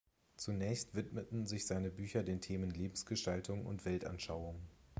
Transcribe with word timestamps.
Zunächst 0.35 0.95
widmeten 0.95 1.45
sich 1.45 1.67
seine 1.67 1.91
Bücher 1.91 2.23
den 2.23 2.41
Themen 2.41 2.71
Lebensgestaltung 2.71 3.67
und 3.67 3.85
Weltanschauung. 3.85 4.59